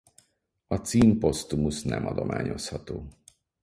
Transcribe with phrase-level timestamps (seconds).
[0.67, 3.07] A cím posztumusz nem adományozható.